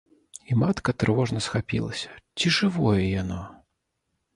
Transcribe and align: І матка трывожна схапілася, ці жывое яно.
І 0.53 0.55
матка 0.61 0.95
трывожна 1.03 1.39
схапілася, 1.49 2.09
ці 2.41 2.57
жывое 2.59 3.01
яно. 3.23 3.41